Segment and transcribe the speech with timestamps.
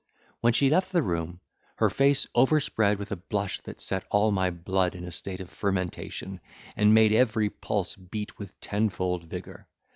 [0.39, 1.41] When she left the room,
[1.75, 5.51] her face overspread with a blush that set all my blood in a state of
[5.51, 6.39] fermentation,
[6.75, 9.67] and made every pulse beat with tenfold vigour!